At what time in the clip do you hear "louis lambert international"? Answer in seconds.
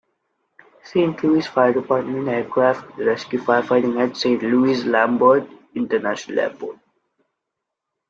4.41-6.39